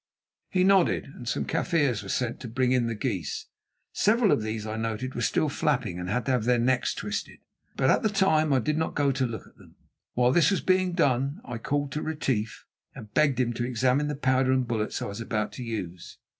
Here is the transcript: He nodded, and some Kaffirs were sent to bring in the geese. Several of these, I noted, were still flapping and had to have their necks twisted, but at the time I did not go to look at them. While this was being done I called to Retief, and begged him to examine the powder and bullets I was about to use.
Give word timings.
He 0.49 0.63
nodded, 0.63 1.05
and 1.13 1.27
some 1.29 1.45
Kaffirs 1.45 2.01
were 2.01 2.09
sent 2.09 2.39
to 2.39 2.47
bring 2.47 2.71
in 2.71 2.87
the 2.87 2.95
geese. 2.95 3.45
Several 3.93 4.31
of 4.31 4.41
these, 4.41 4.65
I 4.65 4.75
noted, 4.75 5.13
were 5.13 5.21
still 5.21 5.47
flapping 5.47 5.99
and 5.99 6.09
had 6.09 6.25
to 6.25 6.31
have 6.31 6.45
their 6.45 6.57
necks 6.57 6.95
twisted, 6.95 7.37
but 7.75 7.91
at 7.91 8.01
the 8.01 8.09
time 8.09 8.51
I 8.51 8.57
did 8.57 8.79
not 8.79 8.95
go 8.95 9.11
to 9.11 9.27
look 9.27 9.45
at 9.45 9.57
them. 9.57 9.75
While 10.15 10.31
this 10.31 10.49
was 10.49 10.61
being 10.61 10.93
done 10.93 11.39
I 11.45 11.59
called 11.59 11.91
to 11.91 12.01
Retief, 12.01 12.65
and 12.95 13.13
begged 13.13 13.39
him 13.39 13.53
to 13.53 13.63
examine 13.63 14.07
the 14.07 14.15
powder 14.15 14.51
and 14.51 14.67
bullets 14.67 15.03
I 15.03 15.05
was 15.05 15.21
about 15.21 15.51
to 15.51 15.63
use. 15.63 16.17